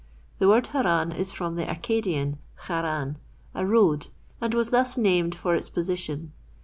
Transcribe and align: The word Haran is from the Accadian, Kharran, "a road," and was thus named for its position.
The 0.39 0.47
word 0.47 0.65
Haran 0.65 1.11
is 1.11 1.31
from 1.31 1.57
the 1.57 1.65
Accadian, 1.65 2.39
Kharran, 2.63 3.17
"a 3.53 3.63
road," 3.67 4.07
and 4.41 4.51
was 4.55 4.71
thus 4.71 4.97
named 4.97 5.35
for 5.35 5.53
its 5.53 5.69
position. 5.69 6.33